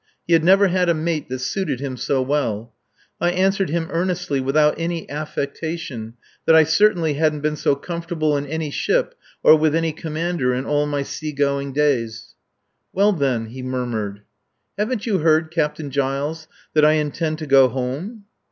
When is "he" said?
0.25-0.33, 13.49-13.61